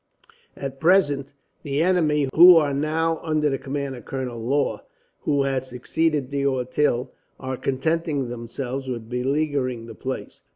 "At 0.57 0.79
present 0.79 1.31
the 1.61 1.83
enemy, 1.83 2.27
who 2.33 2.55
are 2.55 2.73
now 2.73 3.19
under 3.21 3.51
the 3.51 3.59
command 3.59 3.95
of 3.95 4.03
Colonel 4.03 4.43
Law, 4.43 4.83
who 5.19 5.43
has 5.43 5.67
succeeded 5.67 6.31
D'Auteuil, 6.31 7.11
are 7.39 7.55
contenting 7.55 8.27
themselves 8.27 8.87
with 8.87 9.09
beleaguering 9.11 9.85
the 9.85 9.93
place. 9.93 10.41